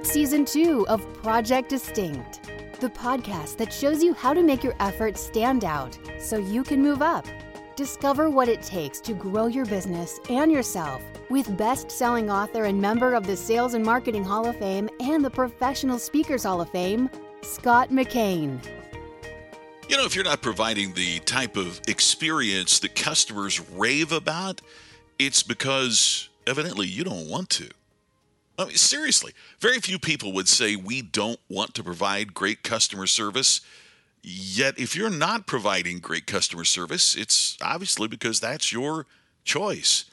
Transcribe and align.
It's 0.00 0.12
season 0.12 0.46
two 0.46 0.86
of 0.88 1.06
Project 1.22 1.68
Distinct, 1.68 2.40
the 2.80 2.88
podcast 2.88 3.58
that 3.58 3.70
shows 3.70 4.02
you 4.02 4.14
how 4.14 4.32
to 4.32 4.42
make 4.42 4.64
your 4.64 4.74
efforts 4.80 5.20
stand 5.20 5.62
out 5.62 5.98
so 6.18 6.38
you 6.38 6.64
can 6.64 6.80
move 6.80 7.02
up. 7.02 7.26
Discover 7.76 8.30
what 8.30 8.48
it 8.48 8.62
takes 8.62 8.98
to 9.02 9.12
grow 9.12 9.46
your 9.46 9.66
business 9.66 10.18
and 10.30 10.50
yourself 10.50 11.02
with 11.28 11.54
best 11.58 11.90
selling 11.90 12.30
author 12.30 12.64
and 12.64 12.80
member 12.80 13.12
of 13.12 13.26
the 13.26 13.36
Sales 13.36 13.74
and 13.74 13.84
Marketing 13.84 14.24
Hall 14.24 14.46
of 14.46 14.56
Fame 14.56 14.88
and 15.00 15.22
the 15.22 15.28
Professional 15.28 15.98
Speakers 15.98 16.44
Hall 16.44 16.62
of 16.62 16.70
Fame, 16.70 17.10
Scott 17.42 17.90
McKain. 17.90 18.58
You 19.86 19.98
know, 19.98 20.06
if 20.06 20.14
you're 20.14 20.24
not 20.24 20.40
providing 20.40 20.94
the 20.94 21.18
type 21.20 21.58
of 21.58 21.78
experience 21.88 22.78
that 22.78 22.94
customers 22.94 23.60
rave 23.72 24.12
about, 24.12 24.62
it's 25.18 25.42
because 25.42 26.30
evidently 26.46 26.86
you 26.86 27.04
don't 27.04 27.28
want 27.28 27.50
to. 27.50 27.68
I 28.60 28.66
mean, 28.66 28.76
seriously, 28.76 29.32
very 29.58 29.78
few 29.78 29.98
people 29.98 30.32
would 30.32 30.48
say 30.48 30.76
we 30.76 31.00
don't 31.00 31.40
want 31.48 31.74
to 31.74 31.82
provide 31.82 32.34
great 32.34 32.62
customer 32.62 33.06
service. 33.06 33.62
Yet, 34.22 34.78
if 34.78 34.94
you're 34.94 35.08
not 35.08 35.46
providing 35.46 35.98
great 35.98 36.26
customer 36.26 36.64
service, 36.64 37.16
it's 37.16 37.56
obviously 37.62 38.06
because 38.06 38.38
that's 38.38 38.70
your 38.70 39.06
choice. 39.44 40.04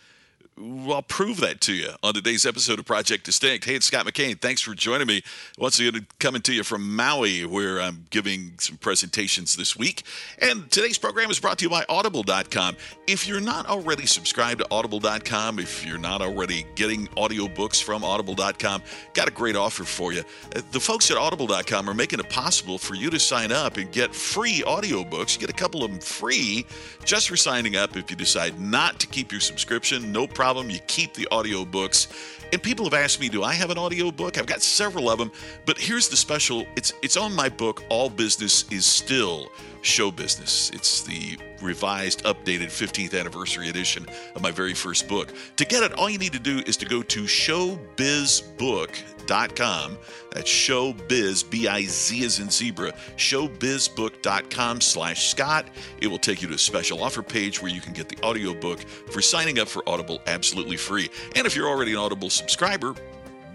I'll 0.59 1.03
prove 1.03 1.39
that 1.41 1.61
to 1.61 1.73
you 1.73 1.89
on 2.01 2.15
today's 2.15 2.43
episode 2.43 2.79
of 2.79 2.85
Project 2.85 3.25
Distinct. 3.25 3.65
Hey, 3.65 3.75
it's 3.75 3.85
Scott 3.85 4.07
McKain. 4.07 4.41
Thanks 4.41 4.59
for 4.59 4.73
joining 4.73 5.05
me. 5.05 5.21
Once 5.55 5.79
again, 5.79 6.07
coming 6.19 6.41
to 6.41 6.53
you 6.53 6.63
from 6.63 6.95
Maui, 6.95 7.45
where 7.45 7.79
I'm 7.79 8.05
giving 8.09 8.53
some 8.57 8.77
presentations 8.77 9.55
this 9.55 9.77
week. 9.77 10.01
And 10.39 10.71
today's 10.71 10.97
program 10.97 11.29
is 11.29 11.39
brought 11.39 11.59
to 11.59 11.65
you 11.65 11.69
by 11.69 11.85
Audible.com. 11.87 12.75
If 13.05 13.27
you're 13.27 13.39
not 13.39 13.67
already 13.67 14.07
subscribed 14.07 14.61
to 14.61 14.67
Audible.com, 14.71 15.59
if 15.59 15.85
you're 15.85 15.99
not 15.99 16.23
already 16.23 16.65
getting 16.73 17.05
audiobooks 17.09 17.83
from 17.83 18.03
Audible.com, 18.03 18.81
got 19.13 19.27
a 19.27 19.31
great 19.31 19.55
offer 19.55 19.83
for 19.83 20.11
you. 20.11 20.23
The 20.71 20.79
folks 20.79 21.11
at 21.11 21.17
Audible.com 21.17 21.87
are 21.87 21.93
making 21.93 22.19
it 22.19 22.29
possible 22.31 22.79
for 22.79 22.95
you 22.95 23.11
to 23.11 23.19
sign 23.19 23.51
up 23.51 23.77
and 23.77 23.91
get 23.91 24.13
free 24.15 24.63
audiobooks. 24.65 25.35
You 25.35 25.41
get 25.41 25.51
a 25.51 25.53
couple 25.53 25.83
of 25.83 25.91
them 25.91 25.99
free 25.99 26.65
just 27.05 27.29
for 27.29 27.37
signing 27.37 27.75
up. 27.75 27.95
If 27.95 28.09
you 28.09 28.17
decide 28.17 28.59
not 28.59 28.99
to 29.01 29.07
keep 29.07 29.31
your 29.31 29.41
subscription, 29.41 30.11
no 30.11 30.25
problem 30.25 30.46
problem. 30.47 30.69
You 30.69 30.79
keep 30.87 31.13
the 31.13 31.27
audiobooks. 31.29 32.07
And 32.53 32.63
people 32.63 32.85
have 32.85 32.93
asked 32.93 33.19
me, 33.19 33.27
do 33.27 33.43
I 33.43 33.53
have 33.53 33.69
an 33.69 33.77
audiobook? 33.77 34.37
I've 34.37 34.45
got 34.45 34.61
several 34.61 35.09
of 35.09 35.19
them, 35.19 35.29
but 35.65 35.77
here's 35.77 36.07
the 36.07 36.15
special. 36.15 36.65
It's 36.77 36.93
it's 37.01 37.17
on 37.17 37.35
my 37.35 37.49
book, 37.49 37.83
All 37.89 38.09
Business 38.09 38.63
is 38.71 38.85
Still 38.85 39.51
Show 39.87 40.11
Business. 40.11 40.69
It's 40.71 41.01
the 41.01 41.37
revised, 41.61 42.25
updated 42.25 42.67
15th 42.67 43.17
anniversary 43.17 43.69
edition 43.69 44.05
of 44.35 44.41
my 44.41 44.51
very 44.51 44.73
first 44.73 45.07
book. 45.07 45.33
To 45.55 45.63
get 45.65 45.81
it, 45.81 45.93
all 45.93 46.09
you 46.09 46.17
need 46.17 46.33
to 46.33 46.39
do 46.39 46.61
is 46.67 46.75
to 46.77 46.85
go 46.85 47.01
to 47.03 47.23
showbizbook.com. 47.23 49.97
That's 50.31 50.51
showbiz, 50.51 51.49
B-I-Z 51.49 52.25
as 52.25 52.39
in 52.39 52.49
zebra, 52.49 52.91
showbizbook.com 53.15 54.81
slash 54.81 55.29
Scott. 55.29 55.65
It 56.01 56.07
will 56.07 56.19
take 56.19 56.41
you 56.41 56.49
to 56.49 56.55
a 56.55 56.59
special 56.59 57.01
offer 57.01 57.23
page 57.23 57.61
where 57.61 57.71
you 57.71 57.79
can 57.81 57.93
get 57.93 58.09
the 58.09 58.21
audiobook 58.23 58.81
for 58.81 59.21
signing 59.21 59.59
up 59.59 59.69
for 59.69 59.87
Audible 59.87 60.21
absolutely 60.27 60.77
free. 60.77 61.09
And 61.35 61.47
if 61.47 61.55
you're 61.55 61.69
already 61.69 61.93
an 61.93 61.97
Audible 61.97 62.29
subscriber, 62.29 62.93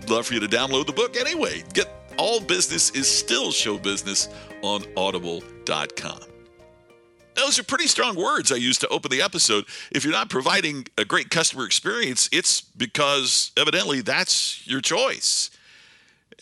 love 0.09 0.27
for 0.27 0.35
you 0.35 0.41
to 0.41 0.49
download 0.49 0.87
the 0.87 0.93
book 0.93 1.17
anyway. 1.17 1.63
Get 1.75 2.02
all 2.17 2.41
business 2.41 2.91
is 2.91 3.09
still 3.09 3.51
show 3.51 3.79
business 3.79 4.29
on 4.63 4.85
audible.com. 4.97 6.21
Those 7.35 7.59
are 7.59 7.65
pretty 7.65 7.87
strong 7.87 8.15
words 8.15 8.53
I 8.53 8.57
used 8.57 8.81
to 8.83 8.89
open 8.89 9.11
the 9.11 9.23
episode. 9.23 9.65
If 9.91 10.05
you're 10.05 10.13
not 10.13 10.29
providing 10.29 10.87
a 10.99 11.05
great 11.05 11.31
customer 11.31 11.65
experience, 11.65 12.29
it's 12.31 12.61
because 12.61 13.53
evidently 13.57 14.03
that's 14.03 14.67
your 14.67 14.81
choice. 14.81 15.51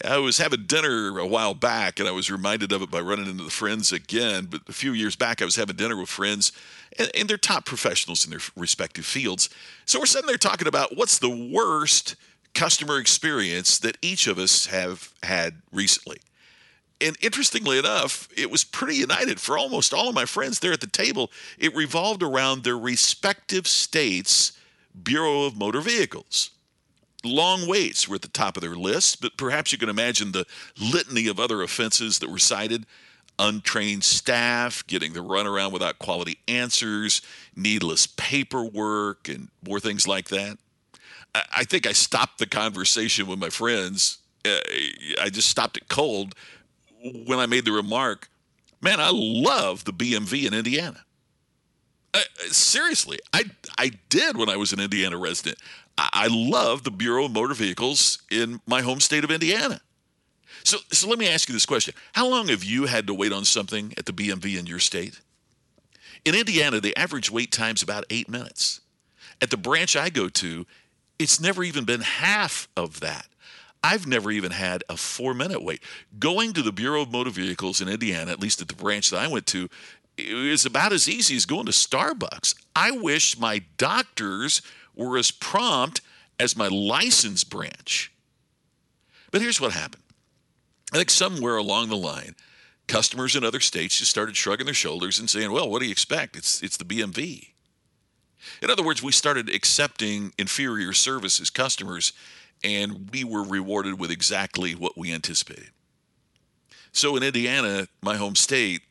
I 0.05 0.19
was 0.19 0.39
having 0.39 0.65
dinner 0.65 1.19
a 1.19 1.27
while 1.27 1.55
back 1.55 2.01
and 2.01 2.09
I 2.09 2.13
was 2.13 2.31
reminded 2.31 2.73
of 2.73 2.83
it 2.83 2.91
by 2.91 3.01
running 3.01 3.27
into 3.27 3.45
the 3.45 3.51
friends 3.51 3.93
again. 3.93 4.47
But 4.47 4.63
a 4.69 4.73
few 4.73 4.93
years 4.93 5.15
back, 5.15 5.43
I 5.43 5.45
was 5.45 5.57
having 5.57 5.77
dinner 5.77 5.97
with 5.97 6.09
friends 6.09 6.53
and, 6.99 7.11
and 7.15 7.29
they're 7.29 7.37
top 7.37 7.67
professionals 7.67 8.25
in 8.25 8.31
their 8.31 8.41
respective 8.57 9.05
fields. 9.05 9.51
So 9.85 9.99
we're 9.99 10.07
sitting 10.07 10.27
there 10.27 10.37
talking 10.37 10.69
about 10.69 10.97
what's 10.97 11.19
the 11.19 11.31
worst 11.31 12.17
customer 12.55 12.99
experience 12.99 13.79
that 13.79 13.97
each 14.03 14.27
of 14.27 14.39
us 14.39 14.67
have 14.67 15.13
had 15.23 15.63
recently. 15.73 16.19
And 17.01 17.17
interestingly 17.21 17.79
enough, 17.79 18.29
it 18.37 18.51
was 18.51 18.63
pretty 18.63 18.97
united 18.97 19.41
for 19.41 19.57
almost 19.57 19.95
all 19.95 20.09
of 20.09 20.15
my 20.15 20.27
friends 20.27 20.59
there 20.59 20.73
at 20.73 20.81
the 20.81 20.87
table. 20.87 21.31
It 21.59 21.75
revolved 21.75 22.23
around 22.23 22.63
their 22.63 22.77
respective 22.77 23.67
states' 23.67 24.53
Bureau 25.03 25.45
of 25.45 25.57
Motor 25.57 25.81
Vehicles. 25.81 26.51
Long 27.25 27.67
waits 27.67 28.09
were 28.09 28.17
at 28.17 28.23
the 28.23 28.29
top 28.29 28.57
of 28.57 28.63
their 28.63 28.75
list, 28.75 29.21
but 29.21 29.37
perhaps 29.37 29.73
you 29.73 29.79
can 29.79 29.89
imagine 29.89 30.33
the 30.33 30.47
litany 30.79 31.27
of 31.27 31.41
other 31.41 31.63
offenses 31.63 32.19
that 32.19 32.31
were 32.31 32.39
cited 32.39 32.87
untrained 33.41 34.05
staff, 34.05 34.87
getting 34.87 35.15
the 35.15 35.25
runaround 35.25 35.73
without 35.73 35.99
quality 35.99 36.39
answers, 36.47 37.23
needless 37.57 38.07
paperwork, 38.07 39.29
and 39.29 39.49
more 39.67 39.81
things 39.81 40.07
like 40.07 40.29
that. 40.29 40.59
I 41.35 41.65
think 41.65 41.87
I 41.87 41.93
stopped 41.93 42.39
the 42.39 42.47
conversation 42.47 43.27
with 43.27 43.39
my 43.39 43.51
friends. 43.51 44.19
Uh, 44.45 44.57
I 45.21 45.29
just 45.31 45.49
stopped 45.49 45.77
it 45.77 45.89
cold 45.89 46.35
when 47.03 47.39
I 47.39 47.47
made 47.47 47.65
the 47.65 47.73
remark, 47.73 48.29
man, 48.81 49.01
I 49.01 49.11
love 49.13 49.85
the 49.85 49.93
BMV 49.93 50.47
in 50.47 50.55
Indiana. 50.55 51.05
Uh, 52.13 52.21
seriously, 52.49 53.19
I, 53.33 53.45
I 53.79 53.93
did 54.09 54.37
when 54.37 54.49
I 54.49 54.57
was 54.57 54.73
an 54.73 54.81
Indiana 54.81 55.17
resident. 55.17 55.59
I, 55.97 56.09
I 56.13 56.29
love 56.31 56.83
the 56.83 56.91
Bureau 56.91 57.27
of 57.27 57.33
Motor 57.33 57.55
Vehicles 57.55 58.23
in 58.31 58.61
my 58.67 58.83
home 58.83 59.01
state 59.01 59.25
of 59.25 59.31
Indiana. 59.31 59.81
So, 60.65 60.79
so 60.91 61.09
let 61.09 61.19
me 61.19 61.29
ask 61.29 61.49
you 61.49 61.53
this 61.53 61.67
question 61.67 61.95
How 62.13 62.29
long 62.29 62.49
have 62.49 62.65
you 62.65 62.87
had 62.87 63.07
to 63.07 63.15
wait 63.15 63.33
on 63.33 63.45
something 63.45 63.95
at 63.97 64.07
the 64.07 64.13
BMV 64.13 64.59
in 64.59 64.67
your 64.67 64.81
state? 64.81 65.21
In 66.25 66.35
Indiana, 66.35 66.81
the 66.81 66.97
average 66.97 67.31
wait 67.31 67.51
time 67.51 67.77
is 67.77 67.83
about 67.83 68.05
eight 68.11 68.29
minutes. 68.29 68.81
At 69.41 69.51
the 69.51 69.57
branch 69.57 69.97
I 69.97 70.11
go 70.11 70.29
to, 70.29 70.67
it's 71.21 71.39
never 71.39 71.63
even 71.63 71.85
been 71.85 72.01
half 72.01 72.67
of 72.77 73.01
that. 73.01 73.27
I've 73.85 74.07
never 74.07 74.31
even 74.31 74.53
had 74.53 74.83
a 74.89 74.97
four 74.97 75.35
minute 75.35 75.63
wait. 75.63 75.83
Going 76.19 76.55
to 76.55 76.63
the 76.63 76.73
Bureau 76.73 77.03
of 77.03 77.13
Motor 77.13 77.31
Vehicles 77.31 77.81
in 77.81 77.89
Indiana, 77.89 78.31
at 78.31 78.41
least 78.41 78.61
at 78.61 78.69
the 78.69 78.75
branch 78.75 79.11
that 79.11 79.19
I 79.21 79.29
went 79.29 79.47
to, 79.49 79.69
is 80.17 80.67
about 80.67 80.93
as 80.93 81.09
easy 81.09 81.37
as 81.37 81.47
going 81.47 81.67
to 81.67 81.73
Starbucks. 81.73 82.55
I 82.75 82.91
wish 82.91 83.39
my 83.39 83.63
doctors 83.77 84.63
were 84.95 85.19
as 85.19 85.31
prompt 85.31 86.01
as 86.39 86.57
my 86.57 86.69
license 86.69 87.45
branch. 87.45 88.13
But 89.31 89.43
here's 89.43 89.61
what 89.61 89.73
happened 89.73 90.03
I 90.93 90.97
think 90.97 91.11
somewhere 91.11 91.57
along 91.57 91.89
the 91.91 91.97
line, 91.97 92.35
customers 92.87 93.37
in 93.37 93.45
other 93.45 93.61
states 93.61 93.99
just 93.99 94.11
started 94.11 94.37
shrugging 94.37 94.67
their 94.67 94.75
shoulders 94.75 95.19
and 95.19 95.29
saying, 95.29 95.53
well, 95.53 95.71
what 95.71 95.81
do 95.81 95.87
you 95.87 95.93
expect? 95.93 96.37
It's, 96.37 96.63
it's 96.63 96.79
the 96.79 96.85
BMV. 96.85 97.49
In 98.63 98.71
other 98.71 98.83
words, 98.83 99.03
we 99.03 99.13
started 99.13 99.49
accepting 99.49 100.33
inferior 100.39 100.93
service 100.93 101.41
as 101.41 101.51
customers, 101.51 102.13
and 102.63 103.11
we 103.13 103.25
were 103.25 103.43
rewarded 103.43 103.99
with 103.99 104.11
exactly 104.11 104.75
what 104.75 104.97
we 104.97 105.13
anticipated. 105.13 105.71
So 106.93 107.17
in 107.17 107.23
Indiana, 107.23 107.89
my 108.03 108.17
home 108.17 108.35
state, 108.35 108.83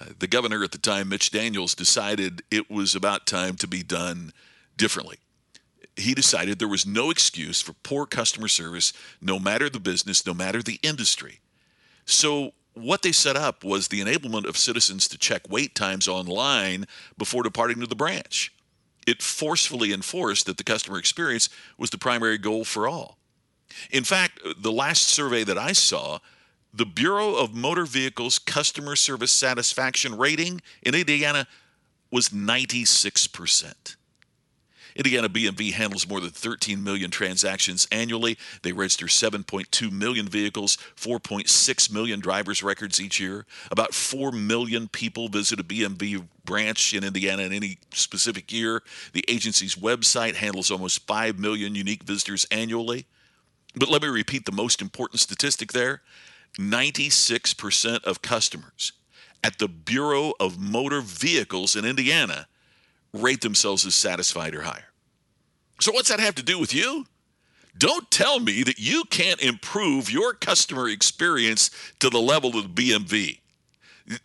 uh, 0.00 0.06
the 0.18 0.26
governor 0.26 0.62
at 0.62 0.72
the 0.72 0.78
time, 0.78 1.08
Mitch 1.08 1.30
Daniels, 1.30 1.74
decided 1.74 2.42
it 2.50 2.70
was 2.70 2.94
about 2.94 3.26
time 3.26 3.56
to 3.56 3.66
be 3.66 3.82
done 3.82 4.32
differently. 4.76 5.16
He 5.96 6.14
decided 6.14 6.58
there 6.58 6.68
was 6.68 6.86
no 6.86 7.10
excuse 7.10 7.60
for 7.60 7.72
poor 7.82 8.06
customer 8.06 8.48
service, 8.48 8.92
no 9.20 9.38
matter 9.38 9.68
the 9.68 9.80
business, 9.80 10.24
no 10.24 10.34
matter 10.34 10.62
the 10.62 10.78
industry. 10.82 11.40
So 12.04 12.52
what 12.74 13.02
they 13.02 13.10
set 13.10 13.34
up 13.34 13.64
was 13.64 13.88
the 13.88 14.00
enablement 14.00 14.46
of 14.46 14.56
citizens 14.56 15.08
to 15.08 15.18
check 15.18 15.42
wait 15.48 15.74
times 15.74 16.06
online 16.06 16.86
before 17.16 17.42
departing 17.42 17.80
to 17.80 17.86
the 17.86 17.96
branch 17.96 18.52
it 19.08 19.22
forcefully 19.22 19.92
enforced 19.92 20.46
that 20.46 20.58
the 20.58 20.64
customer 20.64 20.98
experience 20.98 21.48
was 21.78 21.90
the 21.90 21.98
primary 21.98 22.38
goal 22.38 22.64
for 22.64 22.86
all. 22.86 23.18
In 23.90 24.04
fact, 24.04 24.40
the 24.58 24.72
last 24.72 25.08
survey 25.08 25.44
that 25.44 25.58
I 25.58 25.72
saw, 25.72 26.18
the 26.72 26.86
Bureau 26.86 27.34
of 27.34 27.54
Motor 27.54 27.86
Vehicles 27.86 28.38
customer 28.38 28.96
service 28.96 29.32
satisfaction 29.32 30.16
rating 30.16 30.60
in 30.82 30.94
Indiana 30.94 31.46
was 32.10 32.28
96%. 32.30 33.96
Indiana 34.98 35.28
BMV 35.28 35.72
handles 35.74 36.08
more 36.08 36.20
than 36.20 36.30
13 36.30 36.82
million 36.82 37.08
transactions 37.10 37.86
annually. 37.92 38.36
They 38.62 38.72
register 38.72 39.06
7.2 39.06 39.92
million 39.92 40.26
vehicles, 40.26 40.76
4.6 40.96 41.92
million 41.92 42.18
driver's 42.18 42.64
records 42.64 43.00
each 43.00 43.20
year. 43.20 43.46
About 43.70 43.94
4 43.94 44.32
million 44.32 44.88
people 44.88 45.28
visit 45.28 45.60
a 45.60 45.64
BMV 45.64 46.26
branch 46.44 46.92
in 46.92 47.04
Indiana 47.04 47.44
in 47.44 47.52
any 47.52 47.78
specific 47.94 48.52
year. 48.52 48.82
The 49.12 49.24
agency's 49.28 49.76
website 49.76 50.34
handles 50.34 50.68
almost 50.70 51.06
5 51.06 51.38
million 51.38 51.76
unique 51.76 52.02
visitors 52.02 52.44
annually. 52.50 53.06
But 53.76 53.90
let 53.90 54.02
me 54.02 54.08
repeat 54.08 54.46
the 54.46 54.52
most 54.52 54.82
important 54.82 55.20
statistic 55.20 55.72
there 55.72 56.02
96% 56.58 58.02
of 58.02 58.20
customers 58.20 58.92
at 59.44 59.58
the 59.58 59.68
Bureau 59.68 60.32
of 60.40 60.58
Motor 60.58 61.02
Vehicles 61.02 61.76
in 61.76 61.84
Indiana 61.84 62.47
rate 63.12 63.40
themselves 63.40 63.86
as 63.86 63.94
satisfied 63.94 64.54
or 64.54 64.62
higher. 64.62 64.84
So, 65.80 65.92
what's 65.92 66.08
that 66.08 66.20
have 66.20 66.34
to 66.36 66.42
do 66.42 66.58
with 66.58 66.74
you? 66.74 67.06
Don't 67.76 68.10
tell 68.10 68.40
me 68.40 68.64
that 68.64 68.78
you 68.78 69.04
can't 69.04 69.40
improve 69.40 70.10
your 70.10 70.32
customer 70.34 70.88
experience 70.88 71.70
to 72.00 72.10
the 72.10 72.18
level 72.18 72.58
of 72.58 72.74
the 72.74 72.90
BMV. 72.90 73.38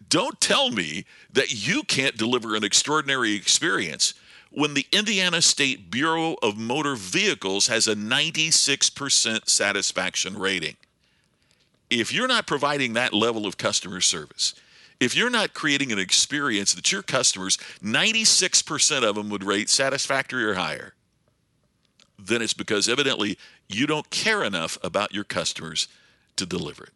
Don't 0.09 0.39
tell 0.41 0.71
me 0.71 1.05
that 1.31 1.67
you 1.67 1.83
can't 1.83 2.17
deliver 2.17 2.55
an 2.55 2.63
extraordinary 2.63 3.35
experience 3.35 4.13
when 4.49 4.73
the 4.73 4.87
Indiana 4.91 5.41
State 5.41 5.91
Bureau 5.91 6.35
of 6.41 6.57
Motor 6.57 6.95
Vehicles 6.95 7.67
has 7.67 7.87
a 7.87 7.95
96% 7.95 9.49
satisfaction 9.49 10.37
rating. 10.37 10.77
If 11.89 12.13
you're 12.13 12.27
not 12.27 12.47
providing 12.47 12.93
that 12.93 13.13
level 13.13 13.45
of 13.45 13.57
customer 13.57 14.01
service, 14.01 14.53
if 14.99 15.15
you're 15.15 15.29
not 15.29 15.53
creating 15.53 15.91
an 15.91 15.99
experience 15.99 16.73
that 16.73 16.91
your 16.91 17.01
customers, 17.01 17.57
96% 17.83 19.03
of 19.03 19.15
them 19.15 19.29
would 19.29 19.43
rate 19.43 19.69
satisfactory 19.69 20.43
or 20.43 20.53
higher, 20.55 20.93
then 22.17 22.41
it's 22.41 22.53
because 22.53 22.87
evidently 22.87 23.37
you 23.67 23.87
don't 23.87 24.09
care 24.09 24.43
enough 24.43 24.77
about 24.83 25.13
your 25.13 25.23
customers 25.23 25.87
to 26.35 26.45
deliver 26.45 26.85
it. 26.85 26.93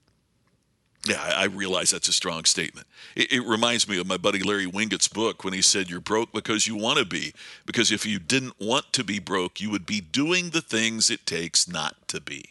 Yeah, 1.06 1.22
I, 1.22 1.46
realize 1.46 1.92
that's 1.92 2.10
a 2.10 2.14
strong 2.14 2.44
statement. 2.44 2.86
It, 3.16 3.32
it, 3.32 3.42
reminds 3.42 3.88
me 3.88 3.98
of 4.00 4.08
my 4.08 4.18
buddy 4.18 4.40
Larry 4.40 4.66
Winget's 4.66 5.08
book 5.08 5.44
when 5.44 5.54
he 5.54 5.62
said, 5.62 5.90
You're 5.90 6.02
broke 6.02 6.34
because 6.34 6.68
you 6.68 6.76
want 6.76 7.00
to 7.00 7.06
be. 7.06 7.34
Because 7.66 7.92
if 7.92 8.06
you 8.06 8.20
didn't 8.20 8.60
want 8.60 8.92
to 8.94 9.04
be 9.06 9.20
broke, 9.20 9.62
you 9.62 9.70
would 9.70 9.86
be 9.86 10.02
doing 10.02 10.50
the 10.50 10.60
things 10.62 11.10
it 11.10 11.26
takes 11.26 11.68
not 11.68 11.96
to 12.10 12.20
be. 12.20 12.46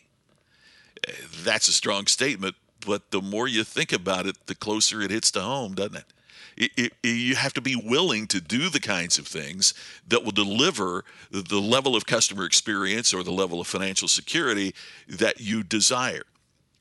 Eh, 1.06 1.12
that's 1.42 1.68
a 1.68 1.72
strong 1.72 2.06
statement, 2.06 2.56
but 2.86 3.10
the 3.10 3.20
more 3.20 3.48
you 3.48 3.64
think 3.64 3.92
about 3.92 4.26
it, 4.26 4.46
the 4.46 4.54
closer 4.54 5.02
it 5.02 5.10
hits 5.10 5.30
to 5.32 5.40
home, 5.40 5.74
doesn't 5.74 5.96
it? 5.96 6.12
It, 6.56 6.92
it, 7.02 7.08
you 7.08 7.34
have 7.34 7.52
to 7.54 7.60
be 7.60 7.76
willing 7.76 8.26
to 8.28 8.40
do 8.40 8.70
the 8.70 8.80
kinds 8.80 9.18
of 9.18 9.26
things 9.26 9.74
that 10.08 10.24
will 10.24 10.32
deliver 10.32 11.04
the 11.30 11.60
level 11.60 11.94
of 11.94 12.06
customer 12.06 12.46
experience 12.46 13.12
or 13.12 13.22
the 13.22 13.32
level 13.32 13.60
of 13.60 13.66
financial 13.66 14.08
security 14.08 14.74
that 15.06 15.40
you 15.40 15.62
desire. 15.62 16.22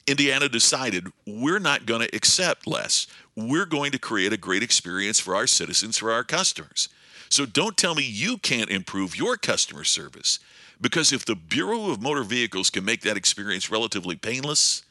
Indiana 0.08 0.48
decided 0.48 1.08
we're 1.26 1.60
not 1.60 1.86
going 1.86 2.08
to 2.08 2.16
accept 2.16 2.68
less. 2.68 3.08
We're 3.36 3.66
going 3.66 3.92
to 3.92 4.00
create 4.00 4.32
a 4.32 4.38
great 4.38 4.64
experience 4.64 5.20
for 5.20 5.36
our 5.36 5.48
citizens, 5.48 5.98
for 5.98 6.12
our 6.12 6.24
customers. 6.24 6.88
So 7.28 7.46
don't 7.46 7.76
tell 7.76 7.96
me 7.96 8.04
you 8.04 8.38
can't 8.38 8.70
improve 8.70 9.18
your 9.18 9.36
customer 9.36 9.84
service 9.84 10.40
because 10.80 11.12
if 11.12 11.26
the 11.26 11.36
Bureau 11.36 11.90
of 11.90 12.02
Motor 12.02 12.24
Vehicles 12.24 12.70
can 12.70 12.86
make 12.86 13.02
that 13.02 13.18
experience 13.18 13.72
relatively 13.72 14.16
painless, 14.16 14.84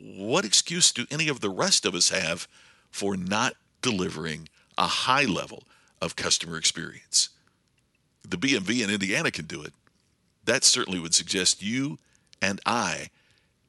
what 0.00 0.44
excuse 0.44 0.92
do 0.92 1.06
any 1.10 1.28
of 1.28 1.40
the 1.40 1.50
rest 1.50 1.84
of 1.84 1.94
us 1.94 2.10
have 2.10 2.48
for 2.90 3.16
not 3.16 3.54
delivering 3.82 4.48
a 4.76 4.86
high 4.86 5.24
level 5.24 5.64
of 6.00 6.16
customer 6.16 6.56
experience? 6.56 7.30
The 8.28 8.36
BMV 8.36 8.82
in 8.82 8.90
Indiana 8.90 9.30
can 9.30 9.46
do 9.46 9.62
it. 9.62 9.72
That 10.44 10.64
certainly 10.64 10.98
would 10.98 11.14
suggest 11.14 11.62
you 11.62 11.98
and 12.40 12.60
I 12.66 13.08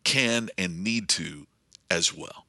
can 0.03 0.49
and 0.57 0.83
need 0.83 1.09
to 1.09 1.47
as 1.89 2.15
well. 2.15 2.45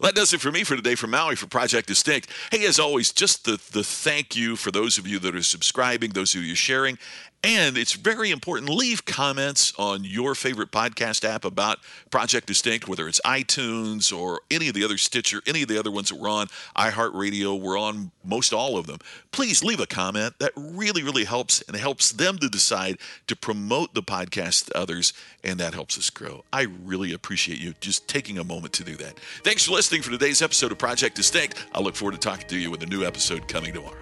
that 0.00 0.14
does 0.14 0.32
it 0.32 0.40
for 0.40 0.50
me 0.50 0.64
for 0.64 0.76
today 0.76 0.94
from 0.94 1.10
Maui 1.10 1.36
for 1.36 1.46
Project 1.46 1.86
Distinct. 1.86 2.28
Hey, 2.50 2.66
as 2.66 2.78
always, 2.80 3.12
just 3.12 3.44
the, 3.44 3.60
the 3.72 3.84
thank 3.84 4.34
you 4.34 4.56
for 4.56 4.70
those 4.70 4.98
of 4.98 5.06
you 5.06 5.18
that 5.20 5.36
are 5.36 5.42
subscribing, 5.42 6.10
those 6.10 6.34
of 6.34 6.42
you 6.42 6.54
sharing, 6.54 6.98
and 7.44 7.76
it's 7.76 7.94
very 7.94 8.30
important, 8.30 8.68
leave 8.68 9.04
comments 9.04 9.72
on 9.76 10.04
your 10.04 10.34
favorite 10.34 10.70
podcast 10.70 11.24
app 11.24 11.44
about 11.44 11.78
Project 12.10 12.46
Distinct, 12.46 12.86
whether 12.86 13.08
it's 13.08 13.20
iTunes 13.22 14.16
or 14.16 14.40
any 14.50 14.68
of 14.68 14.74
the 14.74 14.84
other 14.84 14.96
Stitcher, 14.96 15.42
any 15.46 15.62
of 15.62 15.68
the 15.68 15.78
other 15.78 15.90
ones 15.90 16.10
that 16.10 16.20
we're 16.20 16.28
on, 16.28 16.46
iHeartRadio, 16.76 17.60
we're 17.60 17.78
on 17.78 18.12
most 18.24 18.52
all 18.52 18.76
of 18.76 18.86
them. 18.86 18.98
Please 19.32 19.64
leave 19.64 19.80
a 19.80 19.86
comment. 19.86 20.38
That 20.38 20.52
really, 20.56 21.02
really 21.02 21.24
helps 21.24 21.62
and 21.62 21.76
helps 21.76 22.12
them 22.12 22.38
to 22.38 22.48
decide 22.48 22.98
to 23.26 23.34
promote 23.34 23.94
the 23.94 24.02
podcast 24.02 24.66
to 24.66 24.78
others, 24.78 25.12
and 25.42 25.58
that 25.58 25.74
helps 25.74 25.98
us 25.98 26.10
grow. 26.10 26.44
I 26.52 26.66
really 26.84 27.12
appreciate 27.12 27.58
you 27.58 27.74
just 27.80 28.06
taking 28.08 28.38
a 28.38 28.44
moment 28.44 28.72
to 28.74 28.84
do 28.84 28.94
that. 28.96 29.18
Thanks 29.42 29.64
for 29.64 29.72
listening 29.72 30.02
for 30.02 30.10
today's 30.10 30.42
episode 30.42 30.70
of 30.70 30.78
Project 30.78 31.16
Distinct. 31.16 31.66
I 31.74 31.80
look 31.80 31.96
forward 31.96 32.12
to 32.12 32.18
talking 32.18 32.46
to 32.48 32.56
you 32.56 32.70
with 32.70 32.82
a 32.82 32.86
new 32.86 33.04
episode 33.04 33.48
coming 33.48 33.72
tomorrow. 33.72 34.01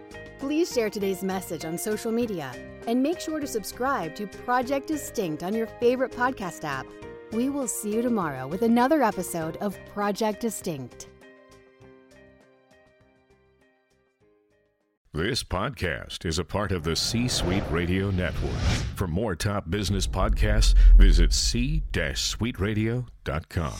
Please 0.41 0.73
share 0.73 0.89
today's 0.89 1.23
message 1.23 1.63
on 1.65 1.77
social 1.77 2.11
media 2.11 2.51
and 2.87 3.03
make 3.03 3.19
sure 3.19 3.39
to 3.39 3.45
subscribe 3.45 4.15
to 4.15 4.25
Project 4.25 4.87
Distinct 4.87 5.43
on 5.43 5.53
your 5.53 5.67
favorite 5.67 6.11
podcast 6.11 6.63
app. 6.63 6.87
We 7.31 7.49
will 7.49 7.67
see 7.67 7.93
you 7.93 8.01
tomorrow 8.01 8.47
with 8.47 8.63
another 8.63 9.03
episode 9.03 9.57
of 9.57 9.77
Project 9.93 10.41
Distinct. 10.41 11.09
This 15.13 15.43
podcast 15.43 16.25
is 16.25 16.39
a 16.39 16.43
part 16.43 16.71
of 16.71 16.83
the 16.83 16.95
C 16.95 17.27
Suite 17.27 17.69
Radio 17.69 18.09
Network. 18.09 18.57
For 18.95 19.07
more 19.07 19.35
top 19.35 19.69
business 19.69 20.07
podcasts, 20.07 20.73
visit 20.97 21.33
c-suiteradio.com. 21.33 23.73